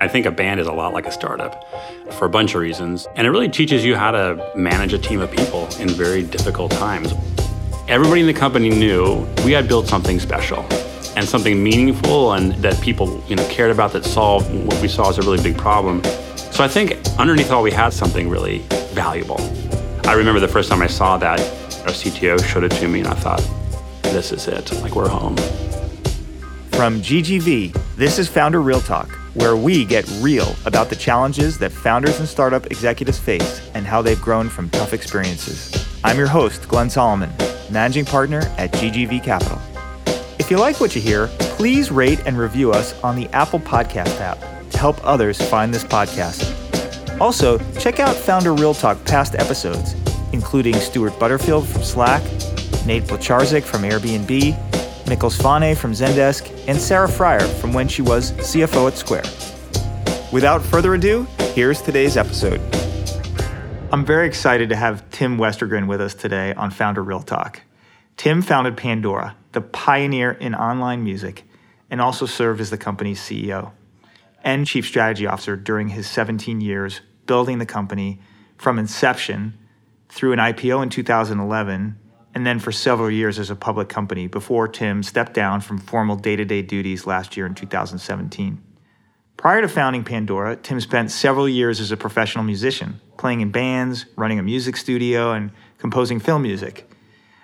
[0.00, 1.64] I think a band is a lot like a startup
[2.12, 3.08] for a bunch of reasons.
[3.16, 6.70] And it really teaches you how to manage a team of people in very difficult
[6.70, 7.12] times.
[7.88, 10.64] Everybody in the company knew we had built something special
[11.16, 15.08] and something meaningful and that people you know, cared about that solved what we saw
[15.08, 16.04] as a really big problem.
[16.52, 18.58] So I think underneath all we had something really
[18.92, 19.40] valuable.
[20.04, 21.40] I remember the first time I saw that,
[21.80, 23.42] our CTO showed it to me and I thought,
[24.02, 25.36] this is it, like we're home.
[26.70, 31.70] From GGV, this is Founder Real Talk, where we get real about the challenges that
[31.70, 35.86] founders and startup executives face and how they've grown from tough experiences.
[36.02, 37.30] I'm your host, Glenn Solomon,
[37.70, 39.58] managing partner at GGV Capital.
[40.38, 44.20] If you like what you hear, please rate and review us on the Apple Podcast
[44.20, 44.38] app
[44.70, 47.20] to help others find this podcast.
[47.20, 49.94] Also, check out Founder Real Talk past episodes,
[50.32, 52.22] including Stuart Butterfield from Slack,
[52.86, 54.67] Nate Blecharczyk from Airbnb,
[55.08, 59.24] Mikkel Svane from Zendesk, and Sarah Friar from when she was CFO at Square.
[60.30, 62.60] Without further ado, here's today's episode.
[63.90, 67.62] I'm very excited to have Tim Westergren with us today on Founder Real Talk.
[68.18, 71.44] Tim founded Pandora, the pioneer in online music,
[71.90, 73.72] and also served as the company's CEO
[74.44, 78.20] and chief strategy officer during his 17 years building the company
[78.58, 79.56] from inception
[80.10, 81.98] through an IPO in 2011
[82.38, 86.14] and then for several years as a public company before Tim stepped down from formal
[86.14, 88.62] day to day duties last year in 2017.
[89.36, 94.06] Prior to founding Pandora, Tim spent several years as a professional musician, playing in bands,
[94.14, 96.88] running a music studio, and composing film music.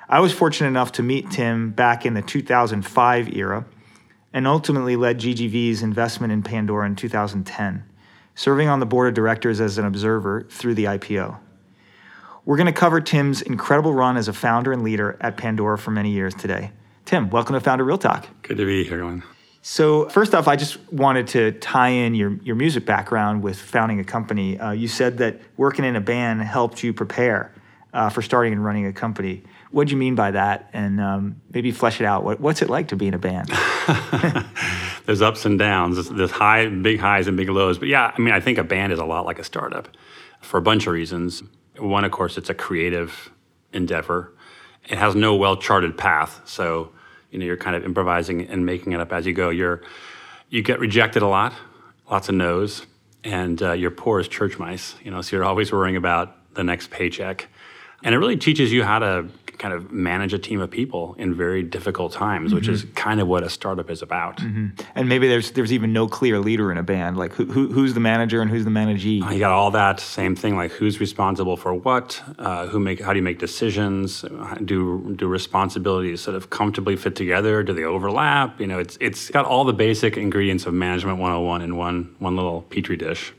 [0.08, 3.64] I was fortunate enough to meet Tim back in the 2005 era
[4.32, 7.82] and ultimately led GGV's investment in Pandora in 2010,
[8.36, 11.40] serving on the board of directors as an observer through the IPO.
[12.46, 15.90] We're going to cover Tim's incredible run as a founder and leader at Pandora for
[15.90, 16.72] many years today.
[17.06, 18.26] Tim, welcome to Founder Real Talk.
[18.42, 19.22] Good to be here, Glenn.
[19.62, 23.98] So, first off, I just wanted to tie in your, your music background with founding
[23.98, 24.58] a company.
[24.58, 27.50] Uh, you said that working in a band helped you prepare
[27.94, 29.42] uh, for starting and running a company.
[29.70, 30.68] What do you mean by that?
[30.74, 32.24] And um, maybe flesh it out.
[32.24, 33.48] What, what's it like to be in a band?
[35.06, 36.10] there's ups and downs.
[36.10, 37.78] There's high, big highs and big lows.
[37.78, 39.88] But yeah, I mean, I think a band is a lot like a startup
[40.42, 41.42] for a bunch of reasons.
[41.78, 43.30] One, of course, it's a creative
[43.72, 44.32] endeavor.
[44.88, 46.90] It has no well-charted path, so
[47.30, 49.50] you know you're kind of improvising and making it up as you go.
[49.50, 49.82] You're
[50.50, 51.52] you get rejected a lot,
[52.10, 52.86] lots of no's,
[53.24, 54.94] and uh, you're poor as church mice.
[55.02, 57.48] You know, so you're always worrying about the next paycheck,
[58.02, 59.26] and it really teaches you how to
[59.58, 62.56] kind of manage a team of people in very difficult times, mm-hmm.
[62.56, 62.94] which is mm-hmm.
[62.94, 64.38] kind of what a startup is about.
[64.38, 64.82] Mm-hmm.
[64.94, 67.16] And maybe there's there's even no clear leader in a band.
[67.16, 69.22] Like who, who who's the manager and who's the managee?
[69.30, 70.56] You got all that same thing.
[70.56, 72.22] Like who's responsible for what?
[72.38, 73.00] Uh, who make?
[73.00, 74.24] How do you make decisions?
[74.64, 77.62] Do do responsibilities sort of comfortably fit together?
[77.62, 78.60] Do they overlap?
[78.60, 82.36] You know, it's it's got all the basic ingredients of management 101 in one one
[82.36, 83.32] little petri dish.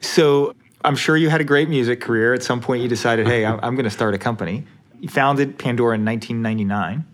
[0.00, 0.52] So
[0.84, 2.32] I'm sure you had a great music career.
[2.32, 4.64] At some point, you decided, hey, I'm, I'm going to start a company.
[5.00, 7.04] He founded Pandora in 1999,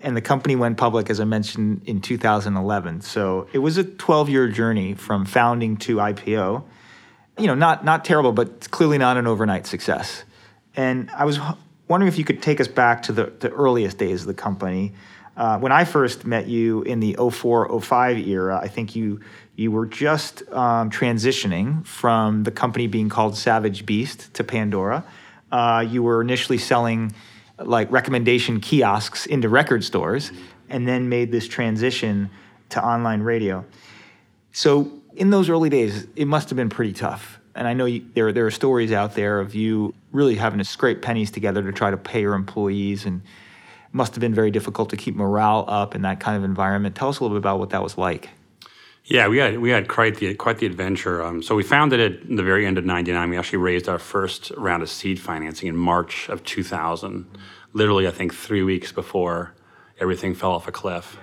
[0.00, 3.00] and the company went public, as I mentioned, in 2011.
[3.00, 6.64] So it was a 12 year journey from founding to IPO.
[7.38, 10.24] You know, not, not terrible, but clearly not an overnight success.
[10.74, 11.38] And I was
[11.88, 14.92] wondering if you could take us back to the, the earliest days of the company.
[15.36, 19.20] Uh, when I first met you in the 04 05 era, I think you
[19.54, 25.04] you were just um, transitioning from the company being called Savage Beast to Pandora.
[25.50, 27.12] Uh, you were initially selling
[27.58, 30.30] like recommendation kiosks into record stores
[30.68, 32.30] and then made this transition
[32.70, 33.64] to online radio.
[34.52, 37.40] So, in those early days, it must have been pretty tough.
[37.56, 40.64] And I know you, there, there are stories out there of you really having to
[40.64, 43.22] scrape pennies together to try to pay your employees, and
[43.90, 46.94] must have been very difficult to keep morale up in that kind of environment.
[46.94, 48.30] Tell us a little bit about what that was like.
[49.08, 51.22] Yeah, we had we had quite the quite the adventure.
[51.22, 53.30] Um, so we founded it in the very end of '99.
[53.30, 57.26] We actually raised our first round of seed financing in March of 2000.
[57.72, 59.54] Literally, I think three weeks before
[59.98, 61.16] everything fell off a cliff.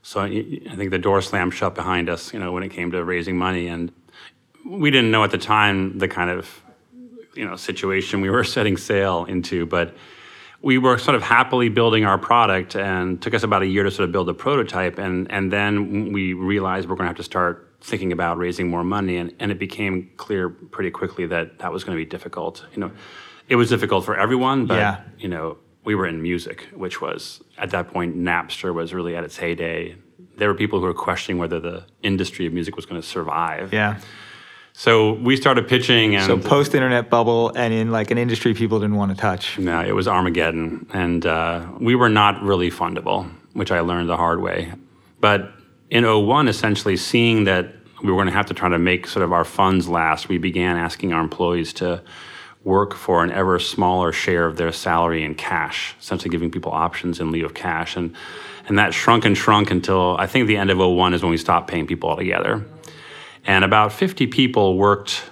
[0.00, 2.32] So I, I think the door slammed shut behind us.
[2.32, 3.92] You know, when it came to raising money, and
[4.64, 6.62] we didn't know at the time the kind of
[7.34, 9.94] you know situation we were setting sail into, but
[10.62, 13.90] we were sort of happily building our product and took us about a year to
[13.90, 14.98] sort of build a prototype.
[14.98, 18.84] And and then we realized we're going to have to start thinking about raising more
[18.84, 19.16] money.
[19.16, 22.66] And, and it became clear pretty quickly that that was going to be difficult.
[22.74, 22.90] You know
[23.48, 25.00] it was difficult for everyone but yeah.
[25.18, 29.24] you know we were in music which was at that point napster was really at
[29.24, 29.96] its heyday.
[30.36, 33.72] There were people who were questioning whether the industry of music was going to survive.
[33.72, 34.00] Yeah
[34.80, 38.80] so we started pitching, and so post internet bubble, and in like an industry people
[38.80, 39.58] didn't want to touch.
[39.58, 44.16] No, it was Armageddon, and uh, we were not really fundable, which I learned the
[44.16, 44.72] hard way.
[45.20, 45.52] But
[45.90, 49.22] in 01, essentially seeing that we were going to have to try to make sort
[49.22, 52.02] of our funds last, we began asking our employees to
[52.64, 57.20] work for an ever smaller share of their salary in cash, essentially giving people options
[57.20, 57.96] in lieu of cash.
[57.96, 58.16] And,
[58.66, 61.36] and that shrunk and shrunk until I think the end of 01 is when we
[61.36, 62.64] stopped paying people altogether.
[63.44, 65.22] And about 50 people worked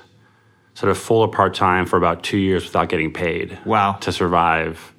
[0.75, 3.59] sort of full or part time for about two years without getting paid.
[3.65, 3.95] Wow.
[4.01, 4.95] To survive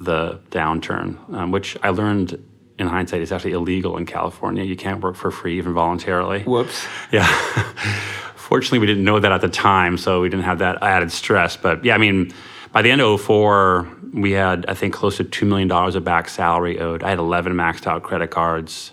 [0.00, 2.42] the downturn, um, which I learned
[2.78, 4.64] in hindsight is actually illegal in California.
[4.64, 6.42] You can't work for free, even voluntarily.
[6.42, 6.86] Whoops.
[7.10, 7.26] Yeah.
[8.36, 11.56] Fortunately, we didn't know that at the time, so we didn't have that added stress.
[11.56, 12.32] But yeah, I mean,
[12.72, 16.28] by the end of 04, we had, I think, close to $2 million of back
[16.28, 17.02] salary owed.
[17.02, 18.92] I had 11 maxed out credit cards.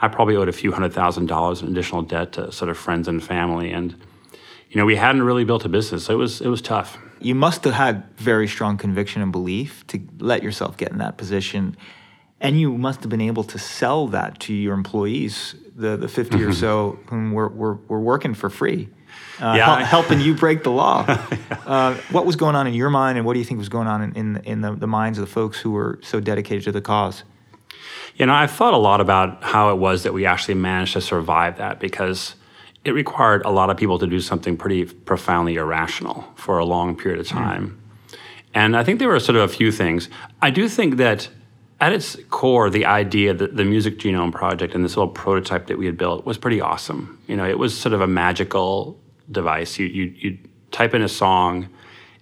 [0.00, 3.08] I probably owed a few hundred thousand dollars in additional debt to sort of friends
[3.08, 3.72] and family.
[3.72, 3.92] And,
[4.70, 6.04] you know, we hadn't really built a business.
[6.04, 6.98] So it was, it was tough.
[7.20, 11.16] You must have had very strong conviction and belief to let yourself get in that
[11.16, 11.76] position.
[12.40, 16.36] And you must have been able to sell that to your employees, the, the 50
[16.36, 16.48] mm-hmm.
[16.48, 18.88] or so whom were, were, were working for free,
[19.40, 19.78] uh, yeah.
[19.78, 21.04] hel- helping you break the law.
[21.08, 21.26] yeah.
[21.66, 23.88] uh, what was going on in your mind, and what do you think was going
[23.88, 26.70] on in, in, in the, the minds of the folks who were so dedicated to
[26.70, 27.24] the cause?
[28.18, 31.00] You know, I've thought a lot about how it was that we actually managed to
[31.00, 32.34] survive that because
[32.84, 36.96] it required a lot of people to do something pretty profoundly irrational for a long
[36.96, 37.30] period of mm.
[37.30, 37.80] time.
[38.08, 38.18] Mm.
[38.54, 40.08] And I think there were sort of a few things.
[40.42, 41.28] I do think that
[41.80, 45.78] at its core, the idea that the Music Genome Project and this little prototype that
[45.78, 47.20] we had built was pretty awesome.
[47.28, 48.98] You know, it was sort of a magical
[49.30, 49.78] device.
[49.78, 50.38] You you you
[50.72, 51.68] type in a song,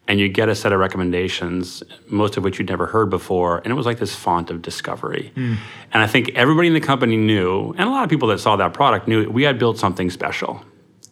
[0.08, 3.68] and you get a set of recommendations, most of which you'd never heard before, and
[3.68, 5.32] it was like this font of discovery.
[5.34, 5.56] Mm.
[5.92, 8.56] And I think everybody in the company knew, and a lot of people that saw
[8.56, 10.64] that product knew we had built something special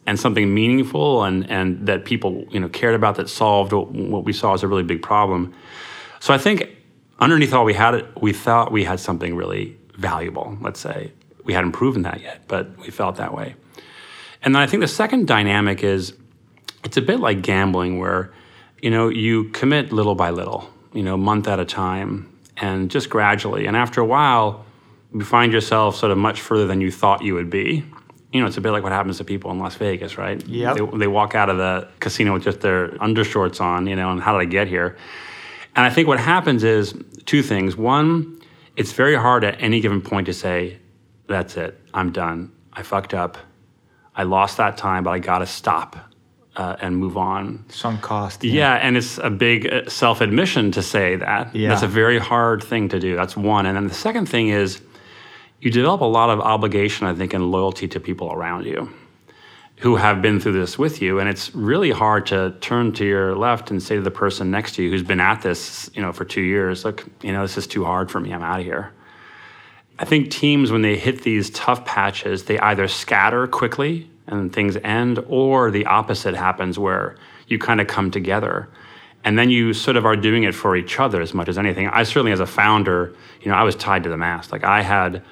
[0.05, 4.33] and something meaningful, and and that people you know cared about that solved what we
[4.33, 5.53] saw as a really big problem.
[6.19, 6.75] So I think
[7.19, 11.11] underneath all we had it, we thought we had something really valuable, let's say.
[11.43, 13.55] We hadn't proven that yet, but we felt that way.
[14.41, 16.13] And then I think the second dynamic is
[16.83, 18.33] it's a bit like gambling where,
[18.85, 23.09] you know, you commit little by little, you know, month at a time and just
[23.09, 23.65] gradually.
[23.65, 24.63] And after a while,
[25.11, 27.83] you find yourself sort of much further than you thought you would be.
[28.31, 30.39] You know, it's a bit like what happens to people in Las Vegas, right?
[30.45, 30.75] Yeah.
[30.75, 34.21] They, they walk out of the casino with just their undershorts on, you know, and
[34.21, 34.95] how did I get here?
[35.75, 36.93] And I think what happens is
[37.25, 37.75] two things.
[37.75, 38.39] One,
[38.75, 40.77] it's very hard at any given point to say,
[41.25, 42.51] that's it, I'm done.
[42.71, 43.39] I fucked up.
[44.15, 45.97] I lost that time, but I got to stop
[46.55, 47.63] uh, and move on.
[47.69, 48.43] Sunk cost.
[48.43, 48.53] Yeah.
[48.53, 51.55] yeah, and it's a big uh, self admission to say that.
[51.55, 51.69] Yeah.
[51.69, 53.15] That's a very hard thing to do.
[53.15, 53.65] That's one.
[53.65, 54.81] And then the second thing is
[55.59, 58.93] you develop a lot of obligation, I think, and loyalty to people around you
[59.79, 63.35] who have been through this with you and it's really hard to turn to your
[63.35, 66.13] left and say to the person next to you who's been at this you know
[66.13, 68.65] for two years look you know this is too hard for me i'm out of
[68.65, 68.93] here
[69.99, 74.77] i think teams when they hit these tough patches they either scatter quickly and things
[74.83, 77.15] end or the opposite happens where
[77.47, 78.67] you kind of come together
[79.23, 81.87] and then you sort of are doing it for each other as much as anything
[81.89, 84.81] i certainly as a founder you know i was tied to the mast like i
[84.81, 85.23] had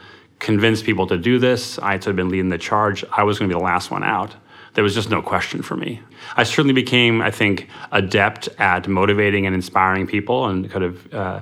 [0.44, 1.80] convinced people to do this.
[1.80, 3.04] I had been leading the charge.
[3.12, 4.36] I was going to be the last one out.
[4.74, 6.02] There was just no question for me.
[6.36, 11.40] I certainly became, I think, adept at motivating and inspiring people and kind of uh,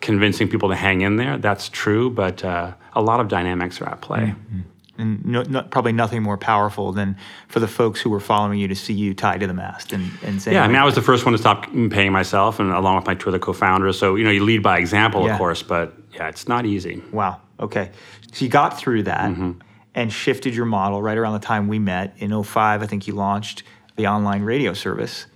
[0.00, 1.36] convincing people to hang in there.
[1.36, 4.34] That's true, but uh, a lot of dynamics are at play.
[4.34, 4.60] Mm-hmm.
[4.98, 7.16] And no, no, probably nothing more powerful than
[7.46, 10.10] for the folks who were following you to see you tied to the mast and,
[10.22, 12.72] and saying, Yeah, I mean, I was the first one to stop paying myself, and
[12.72, 13.98] along with my two other co founders.
[13.98, 15.32] So, you know, you lead by example, yeah.
[15.32, 17.02] of course, but yeah, it's not easy.
[17.12, 17.40] Wow.
[17.60, 17.90] Okay.
[18.32, 19.52] So you got through that mm-hmm.
[19.94, 22.82] and shifted your model right around the time we met in 05.
[22.82, 23.62] I think you launched
[23.96, 25.26] the online radio service.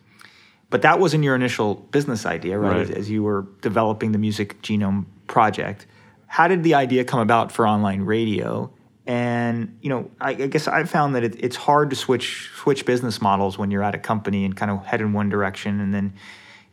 [0.70, 2.78] But that wasn't your initial business idea, right?
[2.78, 2.80] right.
[2.80, 5.86] As, as you were developing the Music Genome Project.
[6.26, 8.72] How did the idea come about for online radio?
[9.06, 12.86] And you know, I, I guess I found that it, it's hard to switch switch
[12.86, 15.92] business models when you're at a company and kind of head in one direction, and
[15.92, 16.14] then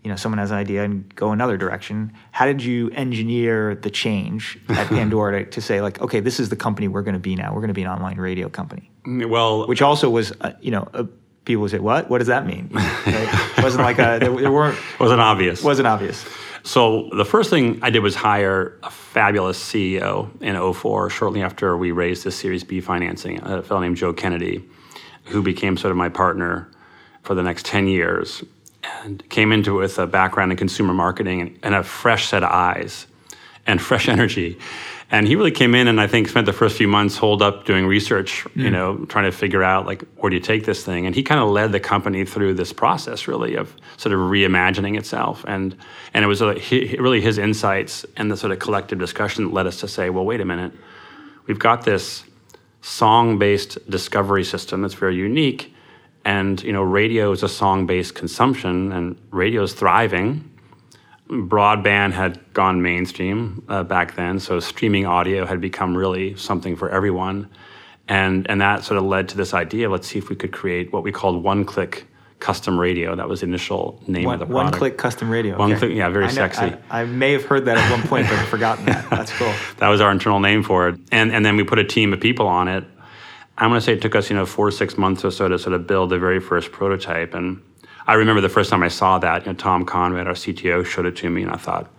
[0.04, 2.14] you know someone has an idea and go another direction.
[2.32, 6.50] How did you engineer the change at pandora to, to, say like okay this is
[6.50, 7.52] the company we're going to be now.
[7.52, 8.92] We're going to be an online radio company.
[9.06, 11.06] Well which also was uh, you know uh,
[11.46, 12.12] people would say what?
[12.12, 12.70] What does that mean?
[13.10, 13.58] Right?
[13.58, 15.64] it wasn't like a there, there weren't wasn't obvious.
[15.64, 16.24] Wasn't obvious
[16.64, 21.78] so the first thing i did was hire a fabulous ceo in 04 shortly after
[21.78, 24.64] we raised this series b financing a fellow named joe kennedy
[25.26, 26.70] who became sort of my partner
[27.24, 28.44] for the next 10 years
[29.04, 32.52] and came into it with a background in consumer marketing and, a fresh set of
[32.52, 33.08] eyes
[33.68, 34.58] and fresh energy.
[35.12, 37.66] And he really came in and I think spent the first few months holed up
[37.66, 38.64] doing research, mm.
[38.64, 41.08] you know, trying to figure out like where do you take this thing.
[41.08, 44.98] And he kind of led the company through this process really of sort of reimagining
[44.98, 45.44] itself.
[45.48, 45.76] And
[46.14, 49.54] and it was a, he, really his insights and the sort of collective discussion that
[49.54, 50.74] led us to say, well, wait a minute,
[51.48, 52.24] we've got this
[52.82, 55.74] song-based discovery system that's very unique.
[56.24, 60.49] And you know, radio is a song-based consumption, and radio is thriving.
[61.30, 66.90] Broadband had gone mainstream uh, back then, so streaming audio had become really something for
[66.90, 67.50] everyone,
[68.08, 70.92] and and that sort of led to this idea: let's see if we could create
[70.92, 72.08] what we called one-click
[72.40, 73.16] custom radio.
[73.16, 74.72] That was the initial name one, of the product.
[74.72, 75.58] One click custom radio.
[75.58, 75.80] One okay.
[75.80, 76.76] click, yeah, very I know, sexy.
[76.90, 79.08] I, I, may have heard that at one point, but I've forgotten that.
[79.12, 79.54] That's cool.
[79.78, 81.00] that was our internal name for it.
[81.12, 82.84] And and then we put a team of people on it.
[83.58, 85.50] I'm going to say it took us, you know, four or six months or so
[85.50, 87.34] to sort of build the very first prototype.
[87.34, 87.62] And
[88.10, 91.06] I remember the first time I saw that, you know, Tom Conrad, our CTO, showed
[91.06, 91.92] it to me, and I thought,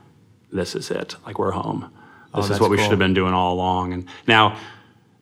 [0.50, 1.14] this is it.
[1.24, 1.88] Like we're home.
[2.34, 2.84] This oh, is what we cool.
[2.84, 3.92] should have been doing all along.
[3.92, 4.58] And now,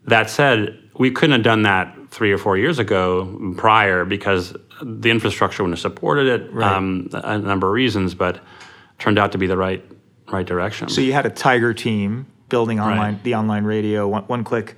[0.06, 5.10] that said, we couldn't have done that three or four years ago prior because the
[5.10, 6.50] infrastructure wouldn't have supported it.
[6.54, 6.72] Right.
[6.72, 8.40] Um, a number of reasons, but
[8.98, 9.84] turned out to be the right
[10.28, 10.88] right direction.
[10.88, 13.24] So you had a Tiger team building online Right.
[13.24, 14.76] the online radio, one, one click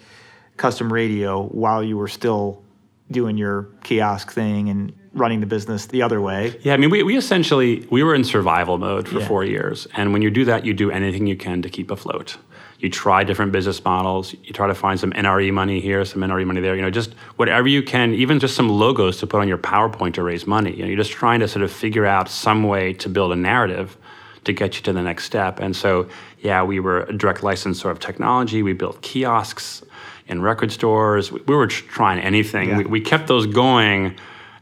[0.57, 2.65] custom radio, while you were still
[3.13, 6.57] doing your kiosk thing and running the business the other way.
[6.63, 9.27] Yeah, I mean, we, we essentially we were in survival mode for Yeah.
[9.29, 12.37] four years, and when you do that, you do anything you can to keep afloat.
[12.79, 14.35] You try different business models.
[14.43, 16.75] You try to find some NRE money here, some NRE money there.
[16.75, 20.15] You know, just whatever you can, even just some logos to put on your PowerPoint
[20.15, 20.71] to raise money.
[20.75, 23.37] You know, you're just trying to sort of figure out some way to build a
[23.37, 23.99] narrative
[24.45, 25.61] to get you to the next step.
[25.61, 28.63] And so, yeah, we were a direct licensor of technology.
[28.63, 29.83] We built kiosks
[30.29, 31.31] in record stores.
[31.31, 32.71] We we were trying anything.
[32.71, 32.79] Yeah.
[32.79, 34.17] We, we kept those going,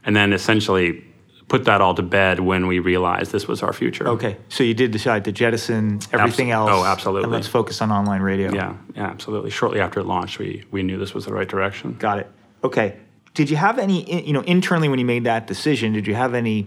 [0.09, 1.05] and then essentially
[1.49, 4.09] put that all to bed when we realized this was our future.
[4.09, 6.71] Okay, so you did decide to jettison everything oh, else.
[6.73, 7.25] oh, absolutely.
[7.25, 8.51] And let's focus on online radio.
[8.53, 9.51] Yeah, yeah, absolutely.
[9.51, 11.95] Shortly after it launched, we we knew this was the right direction.
[11.99, 12.31] Got it.
[12.65, 12.97] Okay.
[13.35, 16.33] Did you have any, you know, internally when you made that decision, did you have
[16.33, 16.67] any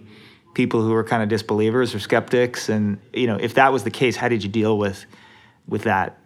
[0.53, 2.69] people who were kind of disbelievers or skeptics?
[2.69, 5.05] And, you know, if that was the case, how did you deal with,
[5.67, 6.20] with that?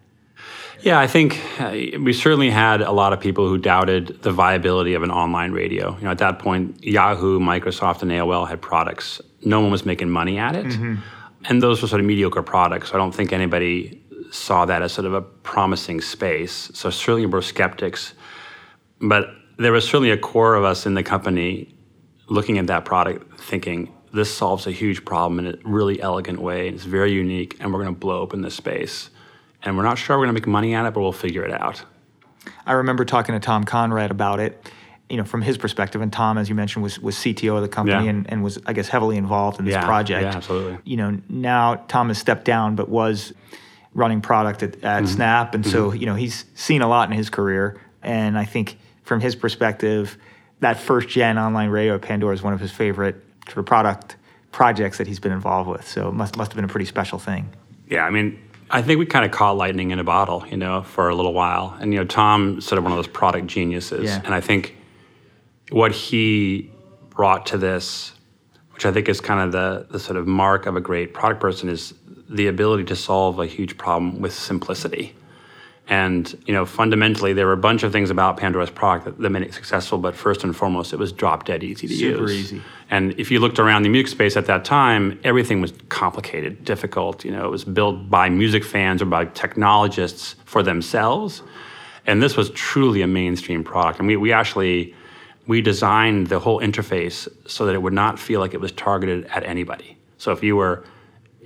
[0.81, 4.93] Yeah, I think uh, we certainly had a lot of people who doubted the viability
[4.93, 5.95] of an online radio.
[5.97, 9.21] You know, at that point, Yahoo, Microsoft, and AOL had products.
[9.43, 10.65] No one was making money at it,
[11.45, 12.89] and those were sort of mediocre products.
[12.89, 14.01] So I don't think anybody
[14.31, 16.69] saw that as sort of a promising space.
[16.73, 18.13] So certainly we're skeptics,
[18.99, 21.73] but there was certainly a core of us in the company
[22.27, 26.69] looking at that product, thinking this solves a huge problem in a really elegant way.
[26.69, 29.09] It's very unique, and we're going to blow open this space.
[29.65, 31.51] And we're not sure we're going to make money at it, but we'll figure it
[31.51, 31.83] out.
[32.65, 34.69] I remember talking to Tom Conrad about it,
[35.09, 36.01] you know, from his perspective.
[36.01, 38.09] And Tom, as you mentioned, was, was CTO of the company Yeah.
[38.11, 40.21] and, and was, I guess, heavily involved in this Yeah, project.
[40.21, 40.77] yeah, absolutely.
[40.83, 43.33] You know, now Tom has stepped down, but was
[43.95, 45.05] running product at, at Mm-hmm.
[45.07, 45.55] Snap.
[45.55, 47.79] And so, you know, he's seen a lot in his career.
[48.03, 50.17] And I think from his perspective,
[50.59, 53.15] that first gen online radio at Pandora is one of his favorite
[53.47, 54.15] sort of product
[54.51, 55.87] projects that he's been involved with.
[55.87, 57.49] So it must, must have been a pretty special thing.
[57.89, 60.81] Yeah, I mean, I think we kind of caught lightning in a bottle, you know,
[60.81, 61.77] for a little while.
[61.79, 64.05] And, you know, Tom sort of one of those product geniuses.
[64.05, 64.21] Yeah.
[64.25, 64.75] And I think
[65.69, 66.71] what he
[67.09, 68.13] brought to this,
[68.73, 71.41] which I think is kind of the, the sort of mark of a great product
[71.41, 71.93] person, is
[72.29, 75.15] the ability to solve a huge problem with simplicity.
[75.87, 79.29] And you know, fundamentally, there were a bunch of things about Pandora's product that, that
[79.29, 79.97] made it successful.
[79.99, 82.31] But first and foremost, it was drop dead easy to Super use.
[82.31, 82.61] easy.
[82.89, 87.23] And if you looked around the music space at that time, everything was complicated, difficult.
[87.23, 91.43] You know, it was built by music fans or by technologists for themselves.
[92.07, 93.99] And this was truly a mainstream product.
[93.99, 94.95] And we, we actually
[95.47, 99.25] we designed the whole interface so that it would not feel like it was targeted
[99.25, 99.97] at anybody.
[100.17, 100.83] So if you were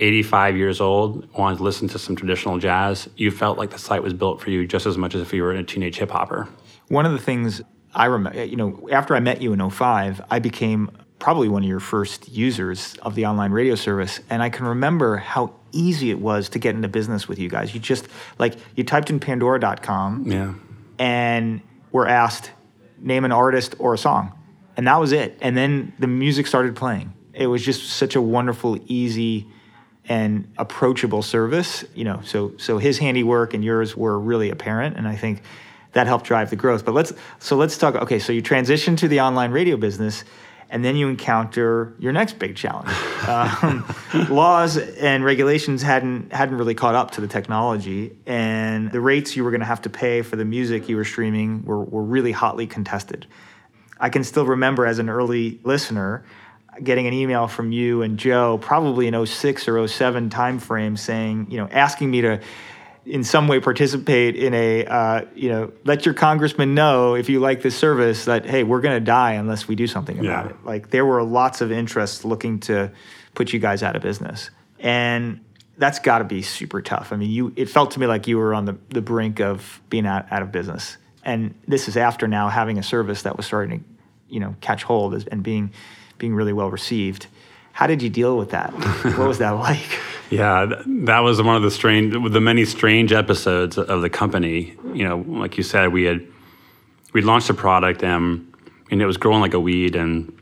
[0.00, 4.02] 85 years old, wanted to listen to some traditional jazz, you felt like the site
[4.02, 6.48] was built for you just as much as if you were a teenage hip hopper.
[6.88, 7.60] One of the things
[7.94, 11.68] I remember, you know, after I met you in 05, I became probably one of
[11.68, 14.20] your first users of the online radio service.
[14.30, 17.74] And I can remember how easy it was to get into business with you guys.
[17.74, 20.54] You just, like, you typed in pandora.com Yeah.
[20.98, 21.60] and
[21.92, 22.50] were asked,
[22.98, 24.32] name an artist or a song.
[24.76, 25.36] And that was it.
[25.42, 27.12] And then the music started playing.
[27.34, 29.46] It was just such a wonderful, easy,
[30.10, 31.84] and approachable service.
[31.94, 35.42] You know, so so his handiwork and yours were really apparent, and I think
[35.92, 36.84] that helped drive the growth.
[36.84, 37.94] But let's so let's talk.
[37.94, 40.24] Okay, so you transition to the online radio business,
[40.68, 42.90] and then you encounter your next big challenge.
[43.20, 43.84] Um,
[44.30, 49.44] laws and regulations hadn't hadn't really caught up to the technology, and the rates you
[49.44, 52.32] were going to have to pay for the music you were streaming were, were really
[52.32, 53.26] hotly contested.
[54.00, 56.24] I can still remember as an early listener
[56.82, 61.58] getting an email from you and Joe, probably in 06 or 07 timeframe, saying, you
[61.58, 62.40] know, asking me to
[63.06, 67.40] in some way participate in a, uh, you know, let your congressman know if you
[67.40, 70.50] like this service that, hey, we're going to die unless we do something about Yeah.
[70.50, 70.56] it.
[70.64, 72.92] Like there were lots of interests looking to
[73.34, 74.50] put you guys out of business.
[74.78, 75.40] And
[75.78, 77.10] that's got to be super tough.
[77.12, 79.80] I mean, you it felt to me like you were on the, the brink of
[79.88, 80.98] being out, out of business.
[81.24, 83.84] and this is after now having a service that was starting to,
[84.28, 85.72] you know, catch hold and being
[86.20, 87.26] being really well received.
[87.72, 88.72] How did you deal with that?
[89.18, 89.98] what was that like?
[90.30, 94.76] Yeah, that was one of the strange, the many strange episodes of the company.
[94.94, 96.24] You know, like you said, we had
[97.12, 98.46] we launched a product and
[98.92, 100.32] and it was growing like a weed, and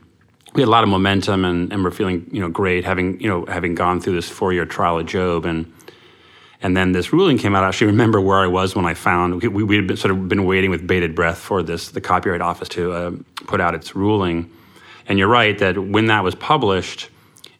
[0.53, 3.27] we had a lot of momentum, and, and we're feeling you know great, having you
[3.27, 5.71] know having gone through this four year trial at Job, and
[6.61, 7.63] and then this ruling came out.
[7.63, 10.27] I actually remember where I was when I found we we had been, sort of
[10.27, 13.11] been waiting with bated breath for this the Copyright Office to uh,
[13.47, 14.51] put out its ruling,
[15.09, 17.09] and you're right that when that was published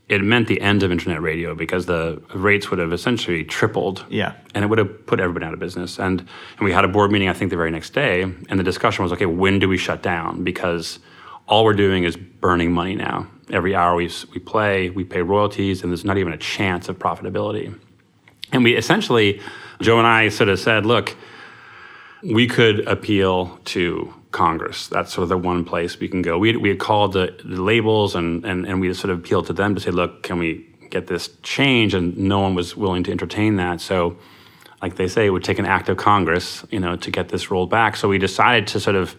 [0.09, 4.03] it meant the end of internet radio because the rates would have essentially tripled.
[4.09, 4.33] Yeah.
[4.55, 5.99] And it would have put everybody out of business.
[5.99, 8.23] And, and we had a board meeting, I think, the very next day.
[8.23, 10.43] And the discussion was okay, when do we shut down?
[10.43, 10.97] Because
[11.47, 13.27] all we're doing is burning money now.
[13.51, 16.97] Every hour we, we play, we pay royalties, and there's not even a chance of
[16.97, 17.79] profitability.
[18.51, 19.41] And we essentially,
[19.79, 21.15] Joe and I sort of said, look,
[22.23, 24.87] we could appeal to Congress.
[24.87, 26.37] That's sort of the one place we can go.
[26.37, 29.53] We we had called the, the labels and, and, and we sort of appealed to
[29.53, 31.93] them to say, look, can we get this change?
[31.93, 33.81] And no one was willing to entertain that.
[33.81, 34.17] So,
[34.81, 37.51] like they say, it would take an act of Congress, you know, to get this
[37.51, 37.95] rolled back.
[37.97, 39.15] So we decided to sort of,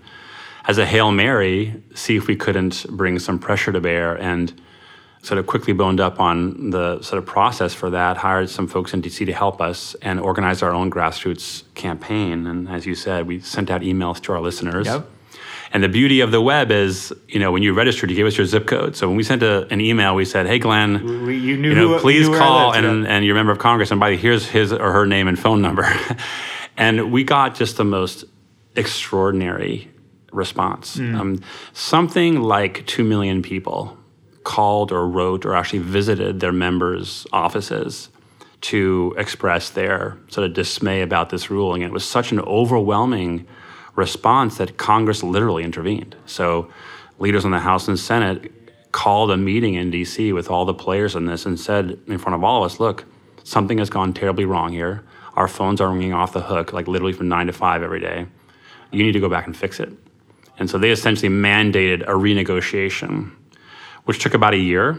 [0.64, 4.58] as a hail mary, see if we couldn't bring some pressure to bear and
[5.22, 8.94] sort of quickly boned up on the sort of process for that, hired some folks
[8.94, 12.46] in DC to help us, and organized our own grassroots campaign.
[12.46, 14.86] And as you said, we sent out emails to our listeners.
[14.86, 15.06] Yep.
[15.72, 18.36] And the beauty of the web is, you know, when you registered, you gave us
[18.36, 18.96] your zip code.
[18.96, 21.74] So when we sent a, an email, we said, "Hey, Glenn, we, you, knew you
[21.74, 24.16] know, who, please you call and, and you're a member of Congress, and by the
[24.16, 25.88] way, here's his or her name and phone number."
[26.76, 28.24] and we got just the most
[28.74, 29.88] extraordinary
[30.32, 30.96] response.
[30.96, 31.14] Mm.
[31.14, 33.96] Um, something like two million people
[34.50, 38.08] called or wrote or actually visited their members' offices
[38.60, 41.82] to express their sort of dismay about this ruling.
[41.82, 43.46] It was such an overwhelming
[43.94, 46.16] response that Congress literally intervened.
[46.26, 46.68] So,
[47.20, 48.50] leaders in the House and Senate
[48.90, 52.34] called a meeting in DC with all the players in this and said in front
[52.34, 53.04] of all of us, look,
[53.44, 55.04] something has gone terribly wrong here.
[55.34, 58.26] Our phones are ringing off the hook, like literally from nine to five every day.
[58.90, 59.92] You need to go back and fix it.
[60.58, 63.36] And so they essentially mandated a renegotiation
[64.10, 64.98] which took about a year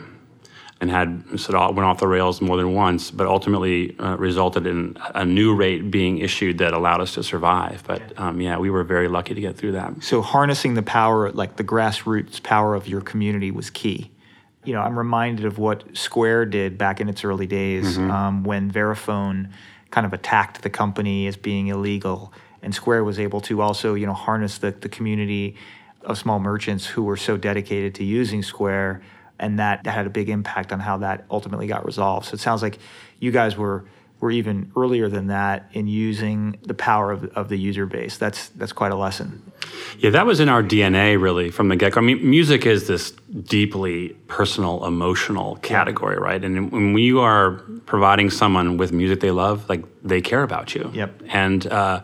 [0.80, 4.66] and had sort of went off the rails more than once, but ultimately uh, resulted
[4.66, 7.84] in a new rate being issued that allowed us to survive.
[7.86, 10.02] But um, yeah, we were very lucky to get through that.
[10.02, 14.12] So harnessing the power, like the grassroots power of your community, was key.
[14.64, 18.10] You know, I'm reminded of what Square did back in its early days mm-hmm.
[18.10, 19.52] um, when Verifone
[19.90, 24.06] kind of attacked the company as being illegal, and Square was able to also, you
[24.06, 25.58] know, harness the, the community
[26.04, 29.02] of small merchants who were so dedicated to using Square,
[29.40, 32.28] and that, that had a big impact on how that ultimately got resolved.
[32.28, 32.80] So it sounds like
[33.20, 33.86] you guys were
[34.22, 38.18] were even earlier than that in using the power of, of the user base.
[38.18, 39.52] That's that's quite a lesson.
[39.98, 42.02] Yeah, that was in our DNA really from the get go.
[42.02, 46.44] I mean, music is this deeply personal, emotional category, right?
[46.44, 47.54] And when you are
[47.86, 50.92] providing someone with music they love, like they care about you.
[50.94, 51.24] Yep.
[51.28, 52.04] And uh,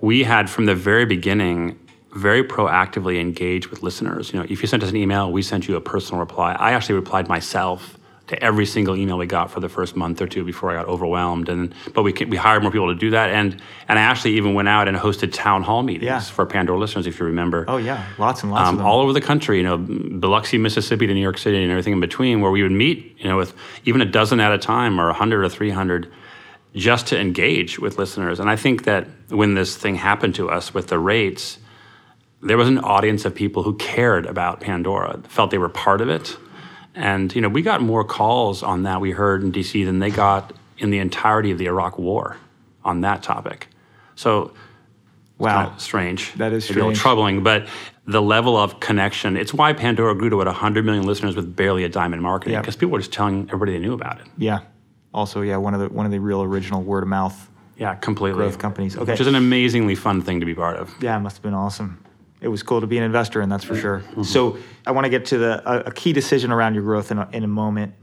[0.00, 1.78] we had from the very beginning
[2.14, 4.32] very proactively engage with listeners.
[4.32, 6.52] You know, if you sent us an email, we sent you a personal reply.
[6.52, 7.98] I actually replied myself
[8.28, 10.86] to every single email we got for the first month or two before I got
[10.86, 11.48] overwhelmed.
[11.48, 14.54] And but we we hired more people to do that, and and I actually even
[14.54, 16.20] went out and hosted town hall meetings yeah.
[16.20, 17.64] for Pandora listeners, if you remember.
[17.68, 19.58] Oh yeah, lots and lots um, of them all over the country.
[19.58, 22.72] You know, Biloxi, Mississippi to New York City and everything in between, where we would
[22.72, 23.16] meet.
[23.18, 26.10] You know, with even a dozen at a time or a hundred or three hundred.
[26.74, 28.40] Just to engage with listeners.
[28.40, 31.58] And I think that when this thing happened to us with the rates,
[32.42, 36.08] there was an audience of people who cared about Pandora, felt they were part of
[36.08, 36.36] it.
[36.94, 40.10] And you know, we got more calls on that we heard in DC than they
[40.10, 42.36] got in the entirety of the Iraq War
[42.84, 43.68] on that topic.
[44.16, 44.52] So
[45.38, 46.34] wow, kind of strange.
[46.34, 46.76] That is strange.
[46.76, 47.68] a little troubling, but
[48.06, 49.36] the level of connection.
[49.36, 52.58] It's why Pandora grew to what 100 million listeners with barely a dime in marketing
[52.60, 52.80] because yeah.
[52.80, 54.26] people were just telling everybody they knew about it.
[54.36, 54.60] Yeah.
[55.14, 57.48] Also, yeah, one of the one of the real original word of mouth.
[57.78, 58.38] Yeah, completely.
[58.38, 58.96] Growth companies.
[58.96, 59.12] Okay.
[59.12, 60.94] Which is an amazingly fun thing to be part of.
[61.00, 62.02] Yeah, it must have been awesome
[62.42, 64.00] it was cool to be an investor in, that's for sure.
[64.00, 64.24] Mm-hmm.
[64.24, 67.18] So I want to get to the a, a, key decision around your growth in
[67.18, 67.94] a, in a moment.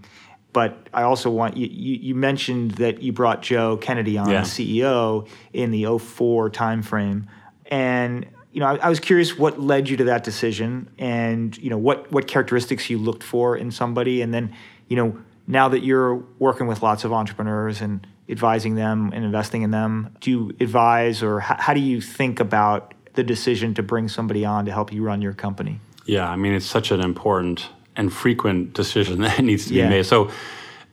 [0.54, 4.42] But I also want you, you, you mentioned that you brought Joe Kennedy on, yeah.
[4.42, 7.28] CEO, in the 04 timeframe.
[7.68, 11.70] And you know, I, I, was curious what led you to that decision and you
[11.70, 14.56] know what what characteristics you looked for in somebody and then
[14.88, 19.62] you know now that you're working with lots of entrepreneurs and advising them and investing
[19.62, 23.84] in them do you advise or how, how do you think about the decision to
[23.84, 25.82] bring somebody on to help you run your company?
[26.06, 29.90] Yeah, I mean, it's such an important and frequent decision that needs to be yeah.
[29.90, 30.06] made.
[30.06, 30.32] So,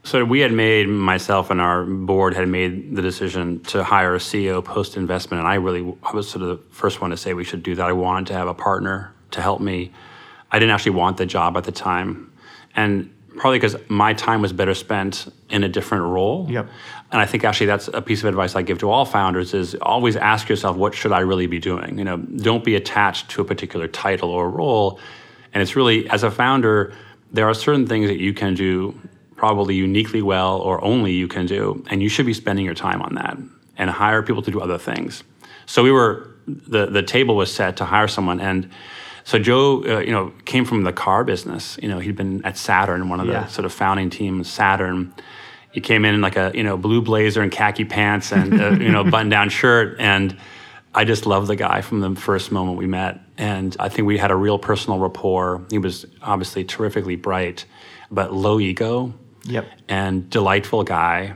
[0.02, 4.18] So we had made myself and our board had made the decision to hire a
[4.18, 7.32] CEO post investment, and I really I was sort of the first one to say
[7.32, 7.86] we should do that.
[7.86, 9.92] I wanted to have a partner to help me.
[10.50, 12.32] I didn't actually want the job at the time,
[12.74, 16.46] and probably because my time was better spent in a different role.
[16.50, 16.68] Yep.
[17.12, 19.76] And I think actually that's a piece of advice I give to all founders is
[19.76, 21.98] always ask yourself what should I really be doing?
[21.98, 24.98] You know, don't be attached to a particular title or role.
[25.54, 26.92] And it's really as a founder,
[27.32, 28.98] there are certain things that you can do
[29.36, 33.02] probably uniquely well or only you can do, and you should be spending your time
[33.02, 33.36] on that
[33.76, 35.22] and hire people to do other things.
[35.66, 38.70] So we were the the table was set to hire someone, and
[39.24, 41.78] so Joe, uh, you know, came from the car business.
[41.82, 43.42] You know, he'd been at Saturn, one of Yeah.
[43.42, 45.12] the sort of founding teams, Saturn.
[45.76, 48.70] He came in in like a you know blue blazer and khaki pants and a,
[48.82, 50.34] you know button down shirt and.
[50.98, 53.20] I just loved the guy from the first moment we met.
[53.36, 55.62] And I think we had a real personal rapport.
[55.68, 57.66] He was obviously terrifically bright,
[58.10, 59.12] but low ego
[59.44, 59.66] Yep.
[59.88, 61.34] and delightful guy.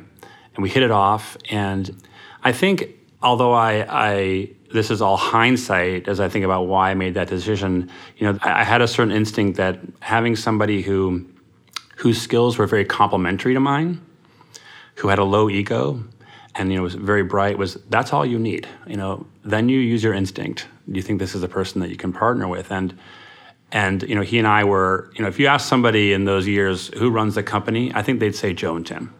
[0.54, 1.36] And we hit it off.
[1.50, 1.94] And
[2.42, 2.86] I think,
[3.22, 7.28] although I, I this is all hindsight as I think about why I made that
[7.28, 11.26] decision, you know, I, I had a certain instinct that having somebody who
[11.96, 14.00] whose skills were very complementary to mine,
[14.96, 16.02] who had a low ego,
[16.54, 18.68] and you know was very bright was that's all you need.
[18.86, 20.66] You know then you use your instinct.
[20.86, 22.70] You think this is a person that you can partner with.
[22.70, 22.98] And
[23.72, 26.46] and you know he and i were you know if you ask somebody in those
[26.46, 29.14] years who runs the company i think they'd say joe and tim.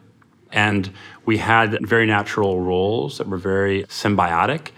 [0.53, 0.91] And
[1.27, 4.71] we had very natural roles that were very symbiotic.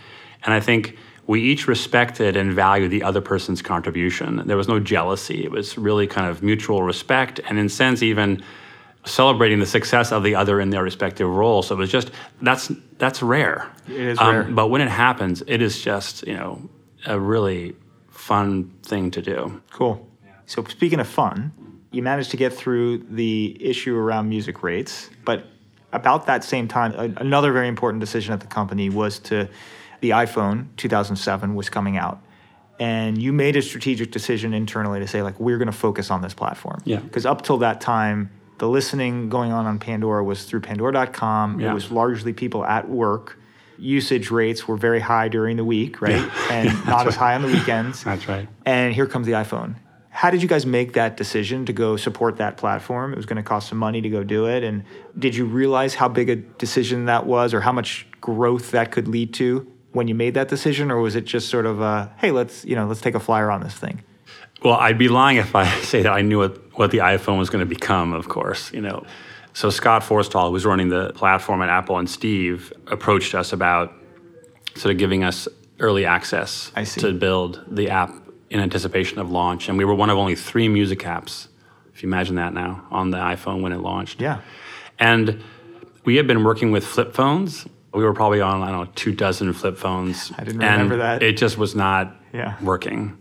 [0.45, 4.43] And i think we each respected and valued the other person's contribution.
[4.45, 5.45] There was no jealousy.
[5.45, 7.41] It was really kind of mutual respect.
[7.49, 8.43] And in sense even
[9.05, 11.69] celebrating the success of the other in their respective roles.
[11.69, 12.11] So it was just
[12.41, 13.71] that's that's rare.
[13.89, 14.45] It is rare.
[14.45, 16.69] Um, but when it happens, it is just you know
[17.07, 17.75] a really
[18.11, 19.61] fun thing to do.
[19.71, 20.09] Cool.
[20.47, 21.53] So speaking of fun,
[21.91, 25.47] you managed to get through the issue around music rates, but
[25.93, 29.49] about that same time, a- another very important decision at the company was to
[30.01, 32.21] the iPhone 2007 was coming out.
[32.81, 36.23] And you made a strategic decision internally to say like we're going to focus on
[36.23, 36.81] this platform.
[36.85, 37.01] Yeah.
[37.01, 38.31] Because up till that time,
[38.63, 41.61] the listening going on on Pandora was through pandora.com.
[41.61, 43.37] It was largely people at work.
[43.77, 46.31] Usage rates were very high during the week, right?
[46.49, 48.49] And not as high on the weekends That's right.
[48.65, 49.75] and here comes the iPhone.
[50.11, 53.13] How did you guys make that decision to go support that platform?
[53.13, 54.63] It was going to cost some money to go do it.
[54.63, 54.85] And
[55.19, 59.09] did you realize how big a decision that was or how much growth that could
[59.09, 60.93] lead to when you made that decision?
[60.93, 63.51] Or was it just sort of a, hey, let's, you know, let's take a flyer
[63.51, 64.05] on this thing?
[64.63, 67.51] Well, I'd be lying if I say that I knew what, what the iPhone was
[67.51, 69.05] going to become, of course, you know.
[69.55, 73.93] So Scott Forstall, who was running the platform at Apple, and Steve approached us about
[74.77, 75.47] sort of giving us
[75.79, 78.15] early access to build the app
[78.49, 79.69] in anticipation of launch.
[79.69, 81.49] And we were one of only three music apps,
[81.93, 84.21] if you imagine that now, on the iPhone when it launched.
[84.21, 84.41] Yeah.
[84.99, 85.43] And
[86.05, 87.67] we had been working with flip phones.
[87.93, 90.33] We were probably on, I don't know, two dozen flip phones.
[90.39, 91.23] I didn't and remember that.
[91.23, 92.55] It just was not Yeah.
[92.63, 93.19] working.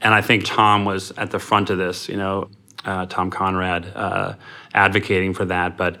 [0.00, 2.48] And I think Tom was at the front of this, you know,
[2.84, 4.34] uh, Tom Conrad uh,
[4.74, 5.76] advocating for that.
[5.76, 6.00] But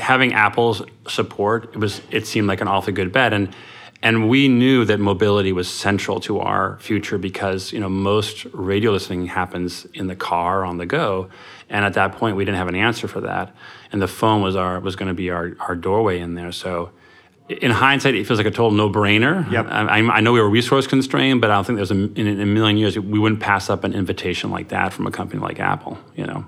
[0.00, 3.32] having Apple's support, it was it seemed like an awfully good bet.
[3.32, 3.54] And
[4.00, 8.92] and we knew that mobility was central to our future because you know most radio
[8.92, 11.28] listening happens in the car on the go,
[11.68, 13.54] and at that point we didn't have an answer for that,
[13.90, 16.52] and the phone was our was going to be our our doorway in there.
[16.52, 16.90] So
[17.48, 19.50] in hindsight, it feels like a total no-brainer.
[19.50, 19.66] Yep.
[19.68, 22.46] I, I- know we were resource constrained, but I don't think there's a, in a
[22.46, 25.98] million years we wouldn't pass up an invitation like that from a company like Apple.
[26.14, 26.44] You know,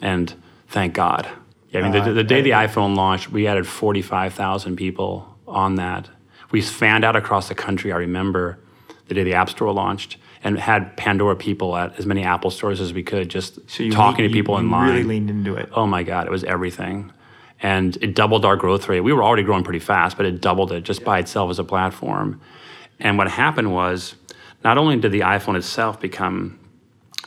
[0.00, 0.34] and
[0.68, 1.28] thank God.
[1.70, 5.76] Yeah, I mean, the, Uh, the day the iPhone launched, we added 45,000 people on
[5.76, 6.08] that.
[6.50, 7.92] We fanned out across the country.
[7.92, 8.58] I remember
[9.06, 12.80] the day the App Store launched, and had Pandora people at as many Apple stores
[12.80, 15.54] as we could, just So talking to people you, in you line really leaned into
[15.54, 15.68] it.
[15.74, 17.12] oh my god it was everything
[17.62, 20.72] and it doubled our growth rate we were already growing pretty fast but it doubled
[20.72, 22.40] it just by itself as a platform
[22.98, 24.14] and what happened was
[24.64, 26.58] not only did the iphone itself become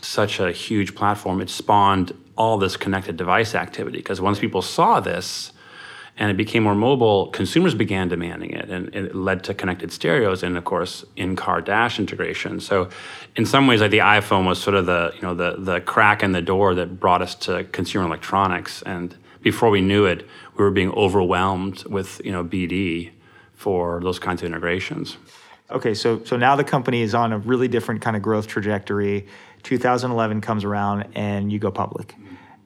[0.02, 5.00] such a huge platform it spawned all this connected device activity because once people saw
[5.00, 5.54] this
[6.18, 10.44] and it became more mobile, consumers began demanding it, and it led to connected stereos
[10.44, 12.60] and, of course, in-car dash integration.
[12.60, 12.90] So,
[13.36, 16.22] in some ways, like the iPhone was sort of the you know the the crack
[16.22, 18.84] in the door that brought us to consumer electronics.
[18.84, 23.12] And before we knew it, we were being overwhelmed with you know BD
[23.54, 25.18] for those kinds of integrations.
[25.70, 29.28] Okay, so so now the company is on a really different kind of growth trajectory.
[29.64, 32.16] 2011 comes around and you go public.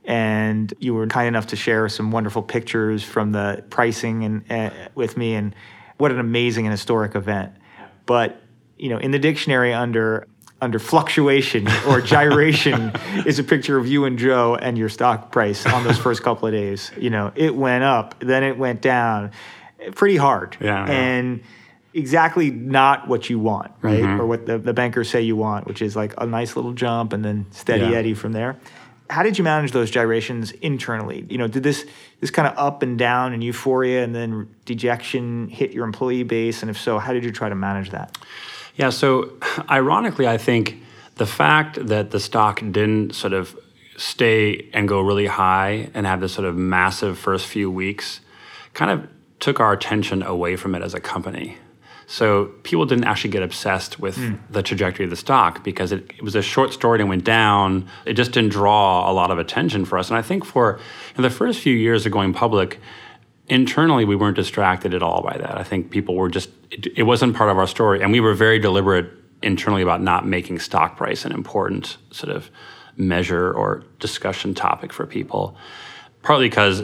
[0.06, 4.88] And you were kind enough to share some wonderful pictures from the pricing and uh,
[4.96, 5.54] with me and
[5.98, 7.54] what an amazing and historic event.
[8.06, 8.42] But,
[8.78, 10.26] you know, in the dictionary under
[10.62, 12.92] under fluctuation or gyration
[13.26, 16.48] is a picture of you and Joe and your stock price on those first couple
[16.48, 16.92] of days.
[16.98, 19.32] You know, it went up, then it went down,
[19.96, 20.58] pretty hard.
[20.60, 20.86] Yeah.
[20.86, 21.42] And
[21.94, 24.02] exactly not what you want, right?
[24.02, 24.22] Mm-hmm.
[24.22, 27.14] Or what the, the bankers say you want, which is like a nice little jump
[27.14, 27.98] and then steady Yeah.
[27.98, 28.58] eddy from there.
[29.10, 31.26] How did you manage those gyrations internally?
[31.30, 31.86] You know, did this
[32.20, 36.62] this kind of up and down and euphoria and then dejection hit your employee base?
[36.62, 38.18] And if so, how did you try to manage that?
[38.78, 39.34] Yeah, so
[39.70, 40.82] ironically, I think
[41.16, 43.58] the fact that the stock didn't sort of
[43.98, 48.22] stay and go really high and have this sort of massive first few weeks
[48.74, 49.10] kind of
[49.40, 51.58] took our attention away from it as a company.
[52.06, 54.36] So people didn't actually get obsessed with hmm.
[54.50, 57.88] the trajectory of the stock because it, it was a short story and went down.
[58.06, 60.10] It just didn't draw a lot of attention for us.
[60.10, 60.80] And I think for
[61.18, 62.80] the first few years of going public,
[63.48, 65.58] internally we weren't distracted at all by that.
[65.58, 68.34] I think people were just it, it wasn't part of our story, and we were
[68.34, 72.50] very deliberate internally about not making stock price an important sort of
[72.98, 75.56] measure or discussion topic for people.
[76.24, 76.84] Partly because,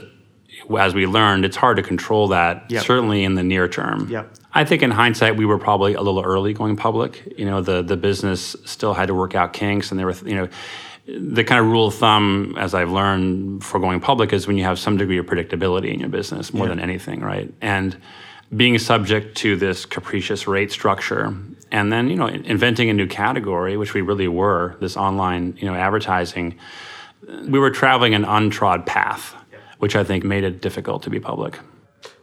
[0.78, 2.84] as we learned, it's hard to control that Yep.
[2.84, 4.08] certainly in the near term.
[4.10, 4.36] Yep.
[4.54, 7.34] I think in hindsight, we were probably a little early going public.
[7.38, 10.36] You know, the the business still had to work out kinks, and there were, you
[10.36, 10.48] know,
[11.06, 14.64] the kind of rule of thumb, as I've learned for going public, is when you
[14.64, 17.54] have some degree of predictability in your business more than anything, right?
[17.62, 17.98] And
[18.56, 21.36] being subject to this capricious rate structure,
[21.72, 25.68] and then you know, inventing a new category, which we really were, this online, you
[25.68, 26.58] know, advertising.
[27.48, 29.36] We were traveling an untrod path,
[29.80, 31.60] which I think made it difficult to be public.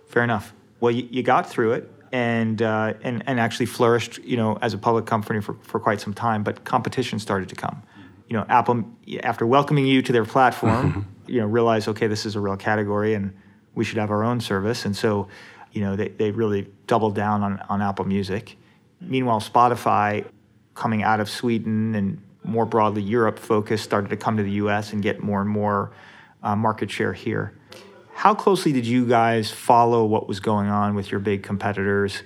[0.09, 0.55] Fair enough.
[0.81, 4.73] Well, you, you got through it and, uh, and and actually flourished, you know, as
[4.73, 6.43] a public company for, for quite some time.
[6.43, 7.83] But competition started to come.
[8.31, 8.85] You know, Apple,
[9.23, 13.15] after welcoming you to their platform, you know, realized, okay, this is a real category,
[13.15, 13.35] and
[13.75, 14.85] we should have our own service.
[14.85, 15.29] And so,
[15.73, 18.57] you know, they, they really doubled down on, on Apple Music.
[19.01, 20.25] Meanwhile, Spotify,
[20.75, 24.93] coming out of Sweden and more broadly Europe focused, started to come to the U.S.
[24.93, 25.93] and get more and more
[26.43, 27.53] uh, market share here.
[28.15, 32.23] How closely did you guys follow what was going on with your big competitors?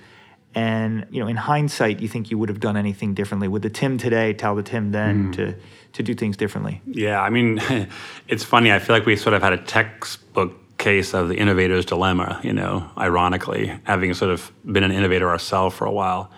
[0.55, 3.47] And you know, in hindsight, you think you would have done anything differently?
[3.47, 5.55] Would the Tim today tell the Tim then to
[5.93, 6.81] to do things differently?
[6.85, 7.61] Yeah, I mean,
[8.27, 8.71] it's funny.
[8.71, 12.53] I feel like we sort of had a textbook case of the innovator's dilemma, you
[12.53, 16.31] know, ironically, having sort of been an innovator ourselves for a while.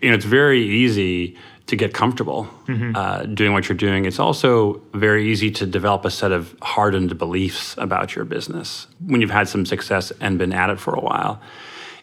[0.00, 2.48] You know, it's very easy to get comfortable
[2.94, 4.04] uh, doing what you're doing.
[4.04, 9.20] It's also very easy to develop a set of hardened beliefs about your business when
[9.20, 11.40] you've had some success and been at it for a while.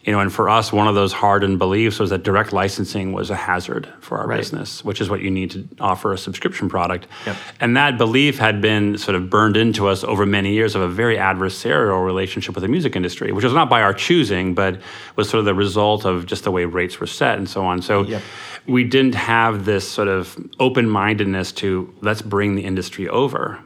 [0.04, 3.30] You know, and for us, one of those hardened beliefs was that direct licensing was
[3.30, 4.36] a hazard for our Right.
[4.38, 7.06] business, which is what you need to offer a subscription product.
[7.24, 7.36] Yep.
[7.60, 10.88] And that belief had been sort of burned into us over many years of a
[10.88, 14.78] very adversarial relationship with the music industry, which was not by our choosing, but
[15.16, 17.80] was sort of the result of just the way rates were set and so on.
[17.80, 18.22] So Yep.
[18.66, 23.58] we didn't have this sort of open mindedness to let's bring the industry over.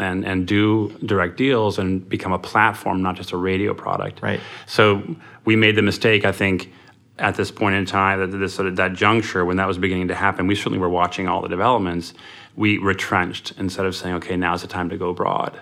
[0.00, 4.20] And, and do direct deals and become a platform, not just a radio product.
[4.20, 4.40] Right.
[4.66, 6.72] So we made the mistake, I think,
[7.18, 10.08] at this point in time, that this sort of that juncture when that was beginning
[10.08, 10.46] to happen.
[10.46, 12.14] We certainly were watching all the developments.
[12.56, 15.58] We retrenched instead of saying, "Okay, now's the time to go broad."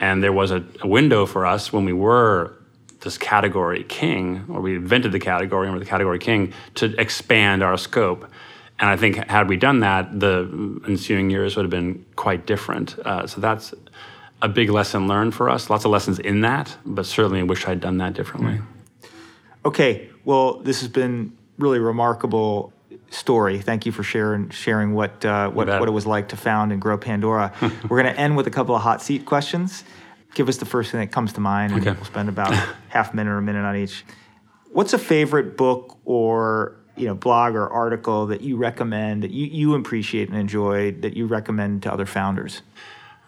[0.00, 2.54] And there was a, a window for us when we were
[3.00, 7.62] this category king, or we invented the category and we're the category king, to expand
[7.62, 8.30] our scope.
[8.82, 12.98] And I think had we done that, the ensuing years would have been quite different.
[12.98, 13.72] Uh, so that's
[14.42, 15.70] a big lesson learned for us.
[15.70, 18.60] Lots of lessons in that, but certainly I wish I'd done that differently.
[19.64, 22.72] Okay, well, this has been really remarkable
[23.10, 23.60] story.
[23.60, 26.82] Thank you for sharing sharing what uh, what, what it was like to found and
[26.82, 27.52] grow Pandora.
[27.88, 29.84] We're going to end with a couple of hot seat questions.
[30.34, 31.94] Give us the first thing that comes to mind, and Okay.
[31.94, 32.52] we'll spend about
[32.88, 34.04] half a minute or a minute on each.
[34.72, 39.46] What's a favorite book or you know blog or article that you recommend that you,
[39.46, 42.62] you appreciate and enjoy that you recommend to other founders?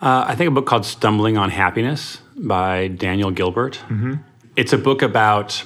[0.00, 3.80] Uh, I think a book called Stumbling on Happiness by Daniel Gilbert.
[4.56, 5.64] It's a book about,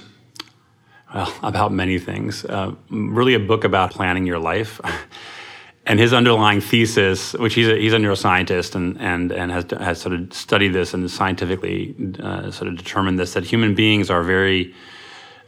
[1.13, 2.45] well, about many things.
[2.45, 4.81] Uh, really, a book about planning your life.
[5.87, 10.01] and his underlying thesis, which he's a, he's a neuroscientist and, and, and has, has
[10.01, 14.23] sort of studied this and scientifically uh, sort of determined this, that human beings are
[14.23, 14.75] very,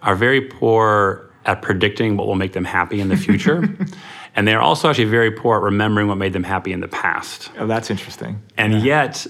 [0.03, 3.69] are very poor at predicting what will make them happy in the future.
[4.37, 7.51] and they're also actually very poor at remembering what made them happy in the past.
[7.59, 8.43] Oh, that's interesting.
[8.57, 9.27] And yet,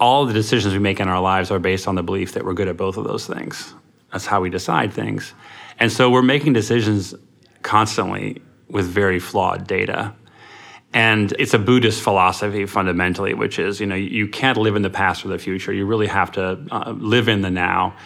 [0.00, 2.54] all the decisions we make in our lives are based on the belief that we're
[2.54, 3.74] good at both of those things.
[4.12, 5.34] That's how we decide things.
[5.78, 7.14] And so we're making decisions
[7.62, 10.14] constantly with very flawed data.
[10.92, 14.90] And it's a Buddhist philosophy fundamentally, which is, you know, you can't live in the
[14.90, 15.72] past or the future.
[15.72, 17.96] You really have to uh, live in the now.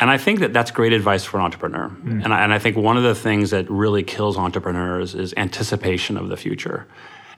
[0.00, 1.90] And I think that that's great advice for an entrepreneur.
[1.90, 2.24] Mm.
[2.24, 6.16] And, I, and I think one of the things that really kills entrepreneurs is anticipation
[6.16, 6.86] of the future.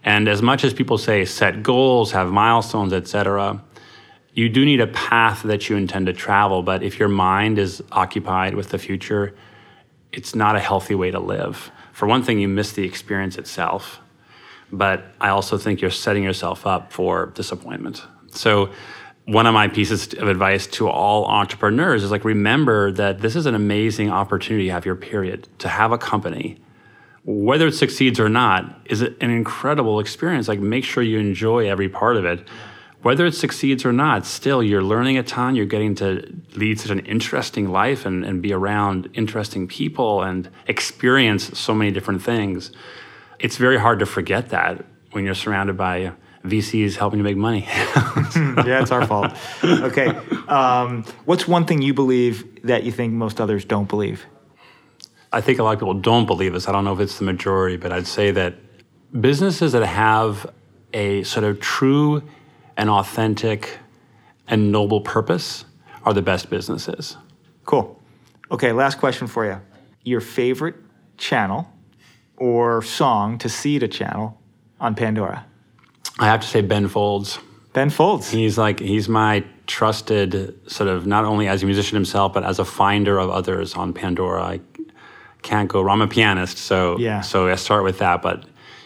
[0.04, 3.62] And as much as people say set goals, have milestones, et cetera,
[4.32, 6.62] you do need a path that you intend to travel.
[6.62, 9.34] But if your mind is occupied with the future,
[10.12, 11.70] it's not a healthy way to live.
[11.92, 14.00] For one thing, you miss the experience itself.
[14.70, 18.02] But I also think you're setting yourself up for disappointment.
[18.30, 18.70] So
[19.24, 23.46] one of my pieces of advice to all entrepreneurs is like remember that this is
[23.46, 26.58] an amazing opportunity to have your period to have a company.
[27.24, 30.48] Whether it succeeds or not is an incredible experience.
[30.48, 32.48] Like make sure you enjoy every part of it.
[33.02, 35.54] Whether it succeeds or not still you're learning a ton.
[35.54, 40.50] You're getting to lead such an interesting life and, and be around interesting people and
[40.66, 42.72] experience so many different things.
[43.38, 46.12] It's very hard to forget that when you're surrounded by
[46.44, 47.60] VCs helping to make money.
[47.66, 49.32] yeah, it's our fault.
[49.62, 50.08] Okay.
[50.48, 54.26] Um, what's one thing you believe that you think most others don't believe?
[55.32, 56.68] I think a lot of people don't believe this.
[56.68, 58.54] I don't know if it's the majority, but I'd say that
[59.18, 60.46] businesses that have
[60.92, 62.22] a sort of true
[62.76, 63.78] and authentic
[64.46, 65.64] and noble purpose
[66.04, 67.16] are the best businesses.
[67.64, 68.00] Cool.
[68.50, 69.60] Okay, last question for you.
[70.02, 70.74] Your favorite
[71.16, 71.68] channel
[72.36, 74.38] or song to seed a channel
[74.80, 75.46] on Pandora?
[76.18, 77.38] I have to say Ben Folds.
[77.72, 78.30] Ben Folds.
[78.30, 82.58] He's like he's my trusted sort of not only as a musician himself but as
[82.58, 84.42] a finder of others on Pandora.
[84.42, 84.60] I
[85.42, 86.00] can't go wrong.
[86.00, 87.20] I'm a pianist, so yeah.
[87.20, 88.22] so I start with that.
[88.22, 88.44] But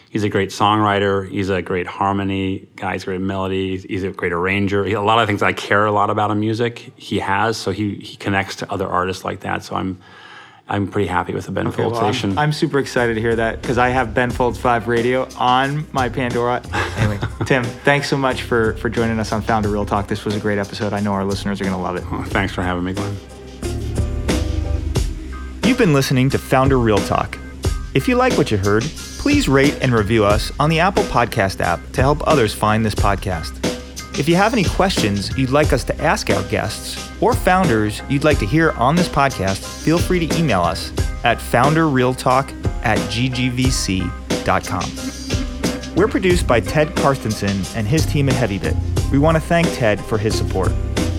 [0.09, 1.29] he's a great songwriter.
[1.29, 2.93] He's a great harmony guy.
[2.93, 3.77] He's a great melody.
[3.77, 4.85] He's a great arranger.
[4.85, 7.57] He, a lot of things I care a lot about in music, he has.
[7.57, 9.63] So he he connects to other artists like that.
[9.63, 9.99] So I'm
[10.69, 12.31] I'm pretty happy with the Ben okay, Folds well, station.
[12.31, 15.87] I'm, I'm, super excited to hear that because I have Ben Folds 5 radio on
[15.91, 16.61] my Pandora.
[16.97, 20.07] Anyway, Tim, thanks so much for, for joining us on Founder Real Talk.
[20.07, 20.93] This was a great episode.
[20.93, 22.03] I know our listeners are going to love it.
[22.11, 23.15] Oh, thanks for having me, Glenn.
[25.63, 27.37] You've been listening to Founder Real Talk.
[27.93, 28.83] If you like what you heard,
[29.19, 32.95] please rate and review us on the Apple Podcast app to help others find this
[32.95, 33.66] podcast.
[34.17, 38.23] If you have any questions you'd like us to ask our guests, or founders you'd
[38.23, 40.91] like to hear on this podcast, feel free to email us
[41.23, 42.49] at founderrealtalk
[42.83, 44.81] at ggvc.com.
[45.95, 49.11] We're produced by Ted Karstensen and his team at HeavyBit.
[49.11, 50.71] We want to thank Ted for his support.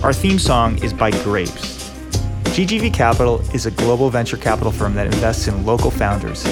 [0.03, 1.91] Our theme song is by Grapes.
[2.49, 6.45] GGV Capital is a global venture capital firm that invests in local founders.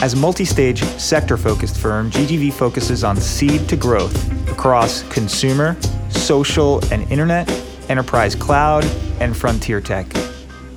[0.00, 5.76] As a multi stage, sector focused firm, GGV focuses on seed to growth across consumer,
[6.10, 7.48] social, and internet
[7.88, 8.84] enterprise cloud,
[9.20, 10.08] and frontier tech.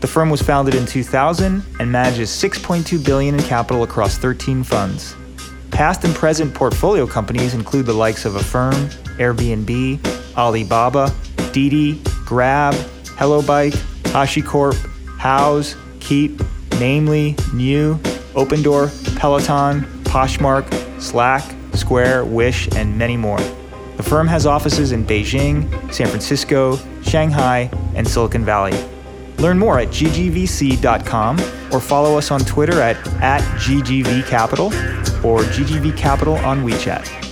[0.02, 5.16] The firm was founded in 2000 and manages 6.2 billion in capital across 13 funds.
[5.72, 8.76] Past and present portfolio companies include the likes of Affirm,
[9.18, 11.14] Airbnb, Alibaba,
[11.52, 12.74] Didi, Grab,
[13.18, 13.74] HelloBike,
[14.12, 14.76] HashiCorp,
[15.18, 16.42] Houzz, Keep,
[16.80, 17.96] Namely, NIO,
[18.34, 23.40] Opendoor, Peloton, Poshmark, Slack, Square, Wish, and many more.
[23.98, 28.78] The firm has offices in Beijing, San Francisco, Shanghai, and Silicon Valley.
[29.38, 31.40] Learn more at ggvc.com
[31.72, 34.72] or follow us on Twitter at, at ggvcapital
[35.24, 37.25] or ggvcapital on WeChat.